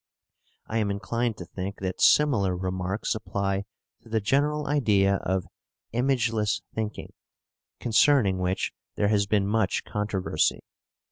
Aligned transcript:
I 0.65 0.79
am 0.79 0.89
inclined 0.89 1.37
to 1.37 1.45
think 1.45 1.77
that 1.81 2.01
similar 2.01 2.57
remarks 2.57 3.13
apply 3.13 3.65
to 4.01 4.09
the 4.09 4.19
general 4.19 4.65
idea 4.65 5.17
of 5.17 5.45
"imageless 5.91 6.63
thinking," 6.73 7.13
concerning 7.79 8.39
which 8.39 8.71
there 8.95 9.09
has 9.09 9.27
been 9.27 9.45
much 9.45 9.83
controversy. 9.83 10.61